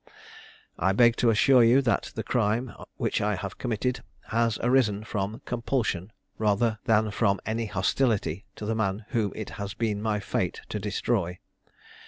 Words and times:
I 0.79 0.93
beg 0.93 1.15
to 1.17 1.29
assure 1.29 1.63
you 1.63 1.79
that 1.83 2.11
the 2.15 2.23
crime 2.23 2.73
which 2.97 3.21
I 3.21 3.35
have 3.35 3.59
committed 3.59 4.01
has 4.29 4.57
arisen 4.63 5.03
from 5.03 5.43
compulsion 5.45 6.11
rather 6.39 6.79
than 6.85 7.11
from 7.11 7.39
any 7.45 7.67
hostility 7.67 8.43
to 8.55 8.65
the 8.65 8.73
man 8.73 9.05
whom 9.09 9.31
it 9.35 9.51
has 9.61 9.75
been 9.75 10.01
my 10.01 10.19
fate 10.19 10.61
to 10.69 10.79
destroy. 10.79 11.37